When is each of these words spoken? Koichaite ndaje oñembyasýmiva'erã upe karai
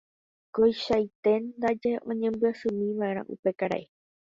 Koichaite 0.53 1.33
ndaje 1.57 1.91
oñembyasýmiva'erã 2.09 3.21
upe 3.33 3.49
karai 3.59 3.85